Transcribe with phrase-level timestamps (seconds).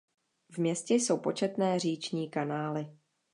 [0.51, 2.97] V městě jsou početné říční kanály.